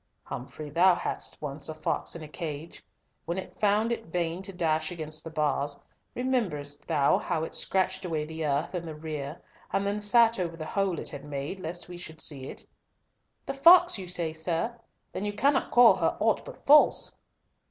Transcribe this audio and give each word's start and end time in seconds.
"Humfrey, 0.23 0.71
thou 0.71 0.95
hadst 0.95 1.43
once 1.43 1.69
a 1.69 1.75
fox 1.75 2.15
in 2.15 2.23
a 2.23 2.27
cage. 2.27 2.83
When 3.25 3.37
it 3.37 3.59
found 3.59 3.91
it 3.91 4.07
vain 4.07 4.41
to 4.41 4.51
dash 4.51 4.91
against 4.91 5.23
the 5.23 5.29
bars, 5.29 5.77
rememberest 6.15 6.87
thou 6.87 7.19
how 7.19 7.43
it 7.43 7.53
scratched 7.53 8.03
away 8.03 8.25
the 8.25 8.43
earth 8.43 8.73
in 8.73 8.87
the 8.87 8.95
rear, 8.95 9.39
and 9.71 9.85
then 9.85 10.01
sat 10.01 10.39
over 10.39 10.57
the 10.57 10.65
hole 10.65 10.97
it 10.97 11.11
had 11.11 11.23
made, 11.23 11.59
lest 11.59 11.87
we 11.87 11.97
should 11.97 12.19
see 12.19 12.47
it?" 12.49 12.65
"The 13.45 13.53
fox, 13.53 13.93
say 14.07 14.29
you, 14.29 14.33
sir? 14.33 14.75
Then 15.11 15.23
you 15.23 15.33
cannot 15.33 15.69
call 15.69 15.97
her 15.97 16.17
ought 16.19 16.43
but 16.45 16.65
false." 16.65 17.15